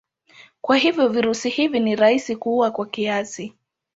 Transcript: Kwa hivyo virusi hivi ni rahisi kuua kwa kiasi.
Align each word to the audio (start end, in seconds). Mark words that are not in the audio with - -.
Kwa 0.61 0.77
hivyo 0.77 1.07
virusi 1.09 1.49
hivi 1.49 1.79
ni 1.79 1.95
rahisi 1.95 2.35
kuua 2.35 2.71
kwa 2.71 2.85
kiasi. 2.85 3.53